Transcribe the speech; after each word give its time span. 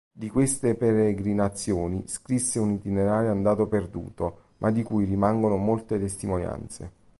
Di 0.11 0.29
queste 0.31 0.73
peregrinazioni 0.73 2.07
scrisse 2.07 2.57
un 2.57 2.71
itinerario 2.71 3.29
andato 3.29 3.67
perduto, 3.67 4.53
ma 4.57 4.71
di 4.71 4.81
cui 4.81 5.05
rimangono 5.05 5.57
molte 5.57 5.99
testimonianze. 5.99 6.91